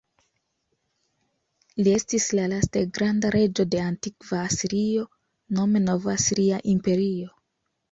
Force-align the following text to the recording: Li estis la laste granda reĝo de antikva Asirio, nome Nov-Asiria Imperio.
Li 1.87 1.93
estis 1.97 2.25
la 2.39 2.47
laste 2.55 2.83
granda 2.99 3.31
reĝo 3.37 3.67
de 3.75 3.83
antikva 3.91 4.41
Asirio, 4.47 5.07
nome 5.61 5.85
Nov-Asiria 5.87 6.65
Imperio. 6.77 7.33